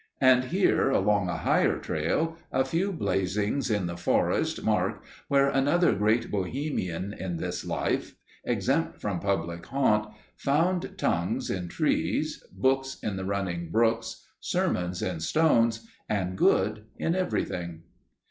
And 0.19 0.45
here, 0.45 0.89
along 0.89 1.29
a 1.29 1.37
higher 1.37 1.77
trail, 1.77 2.35
a 2.51 2.65
few 2.65 2.91
blazings 2.91 3.69
in 3.69 3.85
the 3.85 3.95
forest 3.95 4.63
mark 4.63 5.03
where 5.27 5.47
another 5.47 5.93
great 5.93 6.31
Bohemian 6.31 7.13
in 7.13 7.37
this 7.37 7.63
life 7.63 8.15
exempt 8.43 8.99
from 8.99 9.19
public 9.19 9.63
haunt 9.67 10.07
found 10.35 10.97
tongues 10.97 11.51
in 11.51 11.67
trees, 11.67 12.43
books 12.51 12.97
in 13.03 13.15
the 13.15 13.25
running 13.25 13.69
brooks, 13.69 14.25
sermons 14.39 15.03
in 15.03 15.19
stones 15.19 15.87
and 16.09 16.35
good 16.35 16.85
in 16.97 17.13
everything. 17.13 17.83